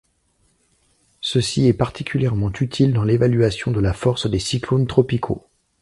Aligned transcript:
Ceci 1.19 1.67
est 1.67 1.73
particulièrement 1.73 2.51
utile 2.59 2.91
dans 2.91 3.03
l'évaluation 3.03 3.69
de 3.69 3.79
la 3.79 3.93
force 3.93 4.27
des 4.27 4.39
cyclones 4.39 4.87
tropicaux. 4.87 5.45